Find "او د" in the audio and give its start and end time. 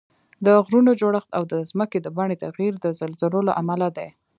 1.37-1.53